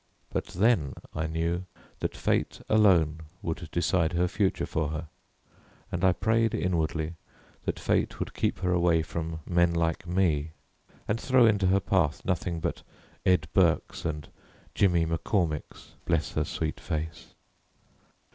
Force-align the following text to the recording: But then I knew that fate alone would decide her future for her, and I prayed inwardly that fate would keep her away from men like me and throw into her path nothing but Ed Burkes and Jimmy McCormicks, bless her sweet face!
But 0.31 0.45
then 0.45 0.95
I 1.13 1.27
knew 1.27 1.65
that 1.99 2.17
fate 2.17 2.59
alone 2.67 3.21
would 3.43 3.69
decide 3.71 4.13
her 4.13 4.27
future 4.27 4.65
for 4.65 4.89
her, 4.89 5.09
and 5.91 6.03
I 6.03 6.11
prayed 6.11 6.55
inwardly 6.55 7.13
that 7.65 7.77
fate 7.79 8.17
would 8.17 8.33
keep 8.33 8.57
her 8.61 8.73
away 8.73 9.03
from 9.03 9.41
men 9.45 9.75
like 9.75 10.07
me 10.07 10.53
and 11.07 11.21
throw 11.21 11.45
into 11.45 11.67
her 11.67 11.79
path 11.79 12.25
nothing 12.25 12.59
but 12.59 12.81
Ed 13.27 13.47
Burkes 13.53 14.03
and 14.03 14.27
Jimmy 14.73 15.05
McCormicks, 15.05 15.89
bless 16.07 16.31
her 16.31 16.45
sweet 16.45 16.79
face! 16.79 17.35